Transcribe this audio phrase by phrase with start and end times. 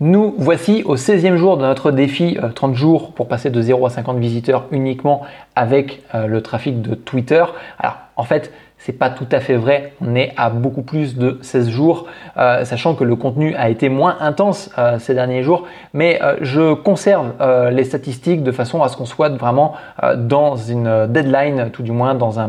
[0.00, 3.90] Nous voici au 16e jour de notre défi 30 jours pour passer de 0 à
[3.90, 5.22] 50 visiteurs uniquement
[5.54, 7.44] avec le trafic de Twitter.
[7.78, 8.52] Alors en fait,
[8.84, 9.92] c'est pas tout à fait vrai.
[10.00, 12.06] On est à beaucoup plus de 16 jours,
[12.36, 15.64] euh, sachant que le contenu a été moins intense euh, ces derniers jours.
[15.94, 17.32] Mais euh, je conserve
[17.70, 19.74] les statistiques de façon à ce qu'on soit vraiment
[20.16, 22.48] dans une deadline, tout du moins dans un,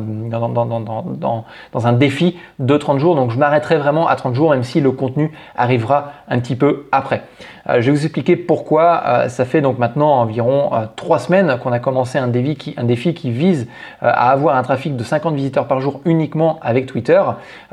[1.94, 3.16] défi de 30 jours.
[3.16, 6.88] Donc je m'arrêterai vraiment à 30 jours, même si le contenu arrivera un petit peu
[6.92, 7.24] après.
[7.68, 9.28] Je vais vous expliquer pourquoi.
[9.30, 13.14] ça fait donc maintenant environ 3 semaines qu'on a commencé un défi qui, un défi
[13.14, 13.68] qui vise
[14.02, 17.22] à avoir un trafic de 50 visiteurs par jour uniquement avec Twitter.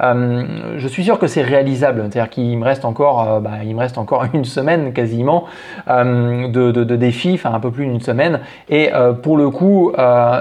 [0.00, 3.74] Euh, je suis sûr que c'est réalisable, c'est-à-dire qu'il me reste encore, euh, bah, il
[3.74, 5.44] me reste encore une semaine quasiment
[5.88, 8.40] euh, de, de, défis, enfin un peu plus d'une semaine.
[8.68, 8.90] Et
[9.22, 9.92] pour le coup,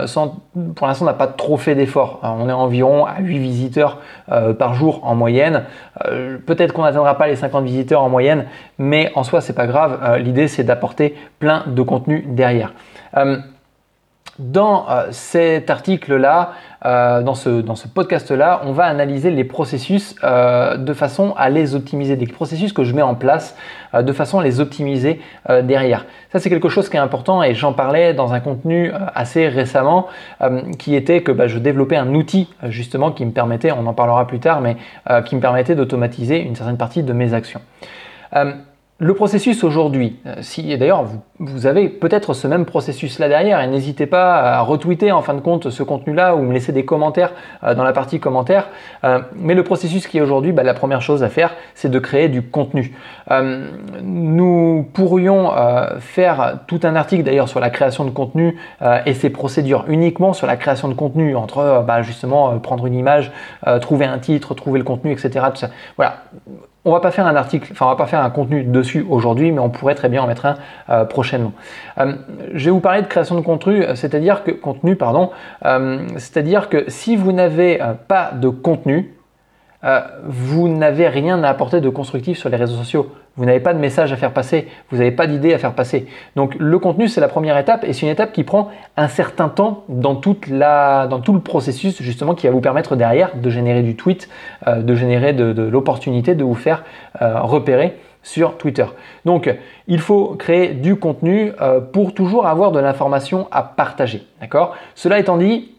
[0.05, 0.36] sans,
[0.76, 2.20] pour l'instant, on n'a pas trop fait d'efforts.
[2.23, 3.99] On est environ à 8 visiteurs
[4.58, 5.66] par jour en moyenne.
[6.45, 8.45] Peut-être qu'on n'atteindra pas les 50 visiteurs en moyenne,
[8.77, 10.17] mais en soi, c'est pas grave.
[10.17, 12.73] L'idée, c'est d'apporter plein de contenu derrière.
[14.40, 16.54] Dans euh, cet article-là,
[16.86, 21.50] euh, dans ce, dans ce podcast-là, on va analyser les processus euh, de façon à
[21.50, 23.58] les optimiser, des processus que je mets en place
[23.94, 25.20] de façon à les optimiser
[25.64, 26.06] derrière.
[26.32, 30.06] Ça, c'est quelque chose qui est important et j'en parlais dans un contenu assez récemment
[30.78, 34.28] qui était que bah, je développais un outil justement qui me permettait, on en parlera
[34.28, 34.78] plus tard, mais
[35.26, 37.62] qui me permettait d'automatiser une certaine partie de mes actions.
[39.02, 41.05] Le processus aujourd'hui, euh, si d'ailleurs
[41.39, 45.33] vous, avez peut-être ce même processus là derrière, et n'hésitez pas à retweeter en fin
[45.36, 47.31] de compte ce contenu-là ou me laisser des commentaires
[47.64, 48.67] euh, dans la partie commentaires.
[49.05, 51.97] Euh, mais le processus qui est aujourd'hui, bah, la première chose à faire, c'est de
[51.97, 52.94] créer du contenu.
[54.03, 55.52] nous pourrions
[56.00, 58.58] faire tout un article d'ailleurs sur la création de contenu
[59.05, 63.31] et ses procédures uniquement sur la création de contenu entre bah, justement prendre une image,
[63.81, 65.45] trouver un titre, trouver le contenu, etc.
[65.53, 65.66] Tout.
[65.95, 66.23] Voilà
[66.85, 69.52] on va pas faire un article, enfin on va pas faire un contenu dessus aujourd'hui,
[69.52, 70.55] mais on pourrait très bien en mettre un
[70.89, 71.52] euh, prochainement.
[71.97, 72.13] Euh,
[72.53, 75.31] je vais vous parler de création de contenu, euh, c'est-à-dire que contenu, pardon,
[76.17, 79.14] c'est-à-dire que si vous n'avez pas de contenu,
[79.86, 83.12] euh, vous n'avez rien à apporter de constructif sur les réseaux sociaux.
[83.38, 86.08] Vous n'avez pas de message à faire passer, vous n'avez pas d'idée à faire passer.
[86.36, 89.48] Donc le contenu, c'est la première étape et c'est une étape qui prend un certain
[89.48, 94.28] temps dans, tout le processus justement qui va vous permettre derrière de générer du tweet,
[94.67, 96.84] euh, de générer de, l'opportunité de vous faire
[97.22, 98.86] euh, repérer sur Twitter.
[99.23, 99.50] Donc,
[99.88, 101.54] il faut créer du contenu
[101.94, 104.28] pour toujours avoir de l'information à partager.
[104.42, 104.76] D'accord?
[104.94, 105.72] Cela étant dit,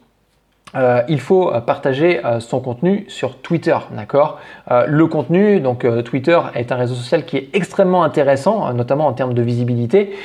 [0.75, 4.39] euh, il faut euh, partager euh, son contenu sur Twitter, d'accord?
[4.87, 9.33] Le contenu, donc Twitter est un réseau social qui est extrêmement intéressant, notamment en termes
[9.33, 10.15] de visibilité.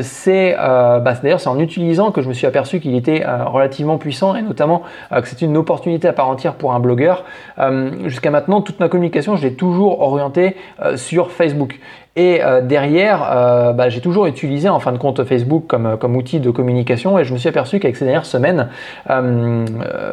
[0.00, 4.34] c'est bah, d'ailleurs c'est en utilisant que je me suis aperçu qu'il était relativement puissant
[4.34, 7.24] et notamment que c'est une opportunité à part entière pour un blogueur.
[8.04, 10.56] Jusqu'à maintenant, toute ma communication, je l'ai toujours orientée
[10.96, 11.78] sur Facebook.
[12.14, 16.14] Et euh, derrière, euh, bah, j'ai toujours utilisé en fin de compte Facebook comme, comme
[16.14, 18.68] outil de communication et je me suis aperçu qu'avec ces dernières semaines,
[19.08, 19.64] euh,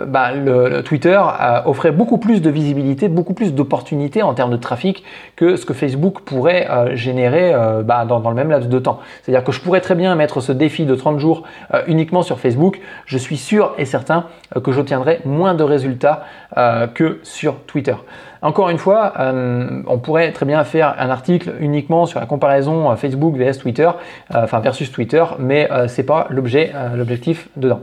[0.07, 1.19] bah, le, Twitter
[1.65, 5.03] offrait beaucoup plus de visibilité, beaucoup plus d'opportunités en termes de trafic
[5.35, 8.99] que ce que Facebook pourrait générer bah, dans, dans, le même laps de temps.
[9.21, 11.43] C'est-à-dire que je pourrais très bien mettre ce défi de 30 jours
[11.87, 12.79] uniquement sur Facebook.
[13.05, 14.25] Je suis sûr et certain
[14.63, 16.23] que j'obtiendrai moins de résultats
[16.55, 17.95] que sur Twitter.
[18.41, 22.89] Encore une fois, euh, on pourrait très bien faire un article uniquement sur la comparaison
[22.89, 23.89] euh, Facebook vs Twitter,
[24.33, 27.81] euh, enfin versus Twitter, mais c'est pas l'objet, l'objectif dedans.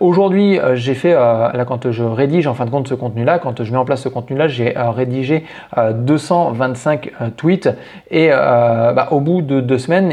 [0.00, 3.70] Aujourd'hui, j'ai fait là quand je rédige en fin de compte ce contenu-là, quand je
[3.70, 5.44] mets en place ce contenu-là, j'ai rédigé
[5.76, 7.68] 225 tweets
[8.10, 10.12] et bah, au bout de deux semaines,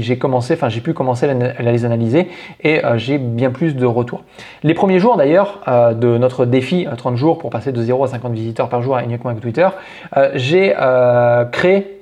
[0.00, 2.28] j'ai commencé, enfin j'ai pu commencer à les analyser
[2.62, 4.22] et j'ai bien plus de retours.
[4.62, 5.60] Les premiers jours d'ailleurs
[5.94, 9.30] de notre défi 30 jours pour passer de 0 à 50 visiteurs par jour uniquement
[9.30, 9.68] avec Twitter,
[10.16, 11.97] euh, j'ai euh, créé euh,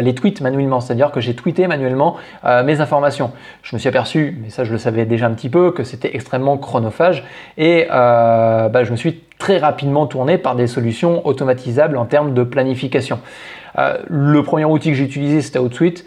[0.00, 2.16] les tweets manuellement, c'est-à-dire que j'ai tweeté manuellement
[2.64, 3.32] mes informations.
[3.62, 6.14] Je me suis aperçu, mais ça je le savais déjà un petit peu, que c'était
[6.14, 7.24] extrêmement chronophage
[7.58, 12.42] et bah, je me suis très rapidement tourné par des solutions automatisables en termes de
[12.42, 13.20] planification.
[14.08, 16.04] le premier outil que j'ai utilisé c'était OutSuite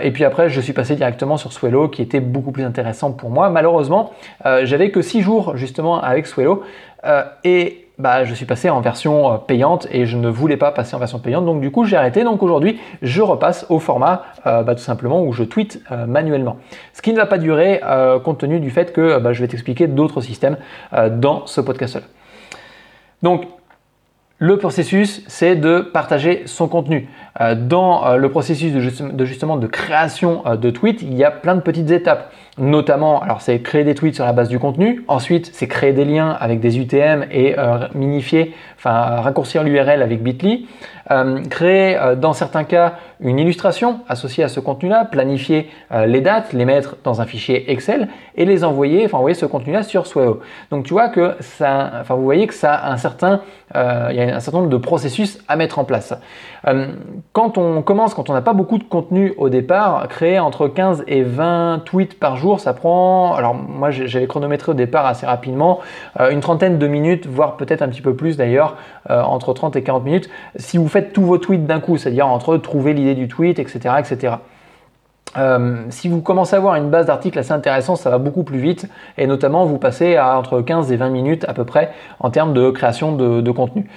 [0.00, 3.30] et puis après je suis passé directement sur Swello qui était beaucoup plus intéressant pour
[3.30, 3.50] moi.
[3.50, 4.12] Malheureusement,
[4.44, 6.62] j'avais que 6 jours justement avec Swello
[7.44, 10.96] et bah, je suis passé en version euh, payante et je ne voulais pas passer
[10.96, 11.46] en version payante.
[11.46, 12.24] Donc du coup, j'ai arrêté.
[12.24, 16.56] Donc aujourd'hui, je repasse au format euh, bah, tout simplement où je tweete euh, manuellement.
[16.94, 17.80] Ce qui ne va pas durer
[18.24, 20.56] compte tenu du fait que bah, je vais t'expliquer d'autres systèmes
[20.92, 22.02] dans ce podcast-là.
[23.22, 23.46] Donc
[24.42, 27.08] le processus, c'est de partager son contenu.
[27.56, 31.92] Dans le processus de justement de création de tweets, il y a plein de petites
[31.92, 32.32] étapes.
[32.58, 36.04] notamment, alors c'est créer des tweets sur la base du contenu, ensuite c'est créer des
[36.04, 38.90] liens avec des UTM et euh, minifier, enfin
[39.20, 40.66] raccourcir l'URL avec Bitly,
[41.12, 45.70] euh, créer euh, dans certains cas une illustration associée à ce contenu-là, planifier
[46.06, 49.84] les dates, les mettre dans un fichier Excel et les envoyer, enfin envoyer ce contenu-là
[49.84, 50.40] sur Sweo.
[50.72, 53.42] Donc tu vois que ça, enfin vous voyez que ça a un certain,
[53.76, 56.14] il y a un certain nombre de processus à mettre en place.
[57.32, 61.04] quand on commence, quand on n'a pas beaucoup de contenu au départ, créer entre 15
[61.06, 65.78] et 20 tweets par jour, ça prend, alors moi j'avais chronométré au départ assez rapidement,
[66.18, 68.76] euh, une trentaine de minutes, voire peut-être un petit peu plus d'ailleurs,
[69.10, 72.26] euh, entre 30 et 40 minutes, si vous faites tous vos tweets d'un coup, c'est-à-dire
[72.26, 73.96] entre trouver l'idée du tweet, etc.
[73.98, 74.34] etc.
[75.38, 78.58] Euh, si vous commencez à avoir une base d'articles assez intéressante, ça va beaucoup plus
[78.58, 81.90] vite et notamment vous passez à entre 15 et 20 minutes à peu près
[82.20, 83.88] en termes de création de, contenu.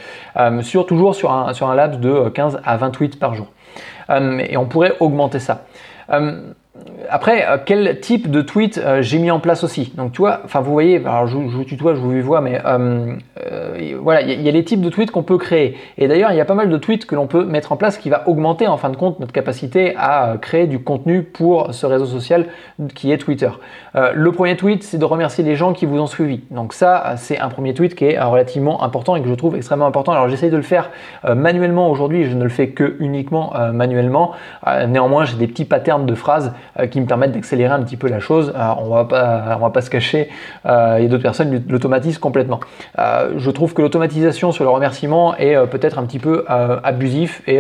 [0.61, 3.47] sur, toujours sur un, sur un laps de 15 à 20 tweets par jour.
[4.09, 5.65] et on pourrait augmenter ça
[7.09, 9.93] après, euh, quel type de tweet euh, j'ai mis en place aussi?
[9.95, 13.15] Donc, tu vois, enfin, vous voyez, alors je, vous tutoie, je vous vois, mais euh,
[14.01, 15.77] voilà, il y, a les types de tweets qu'on peut créer.
[15.97, 17.97] Et d'ailleurs, il y a pas mal de tweets que l'on peut mettre en place
[17.97, 21.85] qui va augmenter en fin de compte notre capacité à créer du contenu pour ce
[21.85, 22.47] réseau social
[22.93, 23.49] qui est Twitter.
[23.93, 26.41] le premier tweet, c'est de remercier les gens qui vous ont suivi.
[26.51, 29.87] Donc ça, c'est un premier tweet qui est relativement important et que je trouve extrêmement
[29.87, 30.11] important.
[30.11, 30.91] Alors, j'essaye de le faire
[31.23, 34.31] manuellement aujourd'hui, je ne le fais que uniquement manuellement.
[34.87, 36.53] néanmoins, j'ai des petits patterns de phrases
[36.91, 38.53] qui me permettent d'accélérer un petit peu la chose.
[38.55, 40.29] Euh, on va pas, on va pas se cacher.
[40.65, 42.59] Euh, il y a d'autres personnes l'automatisent complètement.
[42.99, 47.59] Euh, je trouve que l'automatisation sur le remerciement est peut-être un petit peu abusif et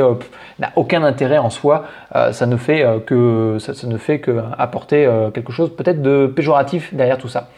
[0.59, 1.85] n'a aucun intérêt en soi.
[2.31, 7.17] ça ne fait que ça ne fait que apporter quelque chose peut-être de péjoratif derrière
[7.17, 7.49] tout ça.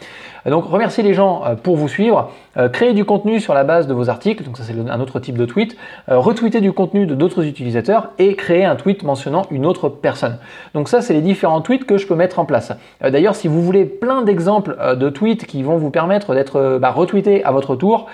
[0.46, 3.88] Donc remercier les gens euh, pour vous suivre, euh, créer du contenu sur la base
[3.88, 5.76] de vos articles, donc ça c'est un autre type de tweet,
[6.10, 10.38] euh, retweeter du contenu de d'autres utilisateurs et créer un tweet mentionnant une autre personne.
[10.74, 12.72] Donc ça c'est les différents tweets que je peux mettre en place.
[13.02, 17.44] D'ailleurs si vous voulez plein d'exemples de tweets qui vont vous permettre d'être bah, retweetés
[17.44, 18.08] à votre tour,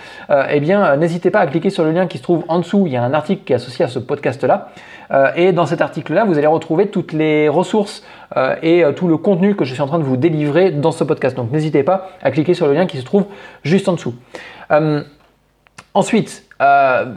[0.50, 2.94] eh bien n'hésitez pas à cliquer sur le lien qui se trouve en dessous, il
[2.94, 4.70] y a un article qui est associé à ce podcast là.
[5.36, 8.04] Et dans cet article là vous allez retrouver toutes les ressources
[8.36, 10.92] euh, et euh, tout le contenu que je suis en train de vous délivrer dans
[10.92, 11.36] ce podcast.
[11.36, 13.26] Donc n'hésitez pas à cliquer sur le lien qui se trouve
[13.64, 14.16] juste en dessous.
[14.72, 15.04] Euh,
[15.94, 16.46] ensuite,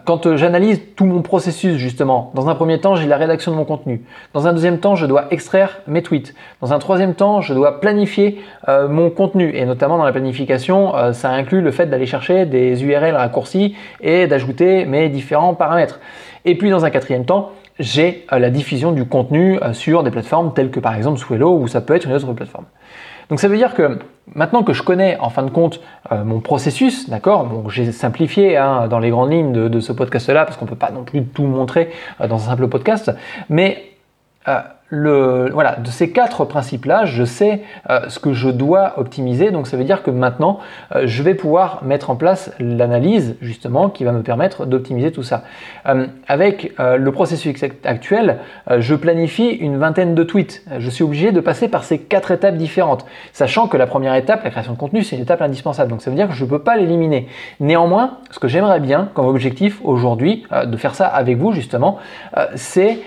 [0.04, 3.64] quand j'analyse tout mon processus justement, dans un premier temps, j'ai la rédaction de mon
[3.64, 4.04] contenu.
[4.34, 6.34] Dans un deuxième temps, je dois extraire mes tweets.
[6.60, 9.54] Dans un troisième temps, je dois planifier mon contenu.
[9.54, 14.26] Et notamment dans la planification, ça inclut le fait d'aller chercher des URL raccourcis et
[14.26, 16.00] d'ajouter mes différents paramètres.
[16.44, 20.10] Et puis dans un quatrième temps, j'ai euh, la diffusion du contenu euh, sur des
[20.10, 22.64] plateformes telles que par exemple Swello ou ça peut être une autre plateforme.
[23.28, 23.98] Donc ça veut dire que
[24.34, 25.80] maintenant que je connais en fin de compte
[26.12, 30.44] euh, mon processus, d'accord, bon, j'ai simplifié hein, dans les grandes lignes de, ce podcast-là
[30.44, 31.90] parce qu'on ne peut pas non plus tout montrer
[32.20, 33.12] dans un simple podcast,
[33.48, 33.84] mais
[34.88, 39.50] le, voilà, de ces quatre principes-là, je sais euh, ce que je dois optimiser.
[39.50, 40.60] Donc ça veut dire que maintenant,
[40.94, 45.24] euh, je vais pouvoir mettre en place l'analyse justement qui va me permettre d'optimiser tout
[45.24, 45.42] ça.
[45.86, 47.54] Euh, avec le processus
[47.84, 48.38] actuel,
[48.78, 50.62] je planifie une vingtaine de tweets.
[50.78, 54.44] Je suis obligé de passer par ces quatre étapes différentes, sachant que la première étape,
[54.44, 55.90] la création de contenu, c'est une étape indispensable.
[55.90, 57.28] Donc ça veut dire que je ne peux pas l'éliminer.
[57.60, 61.98] Néanmoins, ce que j'aimerais bien comme objectif aujourd'hui, de faire ça avec vous justement,
[62.54, 62.98] c'est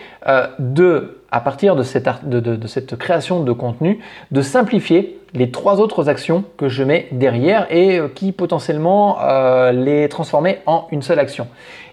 [0.59, 3.99] de à partir de cette, création de contenu,
[4.31, 9.71] de simplifier les trois autres actions que je mets derrière et euh, qui potentiellement euh,
[9.71, 11.47] les transformer en une seule action.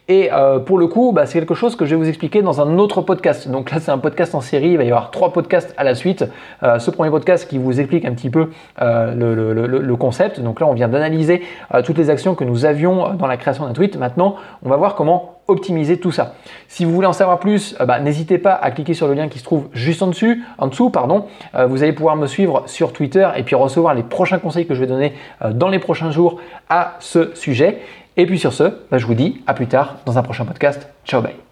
[0.08, 2.60] Et euh, pour le coup, bah, c'est quelque chose que je vais vous expliquer dans
[2.60, 3.48] un autre podcast.
[3.48, 4.70] Donc là, c'est un podcast en série.
[4.70, 6.24] Il va y avoir trois podcasts à la suite.
[6.62, 8.50] Ce premier podcast qui vous explique un petit peu
[8.80, 10.38] le, le, concept.
[10.38, 11.42] Donc là, on vient d'analyser
[11.84, 13.96] toutes les actions que nous avions dans la création d'un tweet.
[13.96, 16.34] Maintenant, on va voir comment optimiser tout ça.
[16.68, 19.38] Si vous voulez en savoir plus, bah, n'hésitez pas à cliquer sur le lien qui
[19.38, 20.36] se trouve juste en dessous.
[20.58, 21.26] En dessous pardon.
[21.68, 24.80] vous allez pouvoir me suivre sur Twitter et puis recevoir les prochains conseils que je
[24.80, 25.12] vais donner
[25.52, 27.80] dans les prochains jours à ce sujet.
[28.16, 30.88] Et puis sur ce, bah, je vous dis à plus tard dans un prochain podcast.
[31.04, 31.45] Ciao, bye.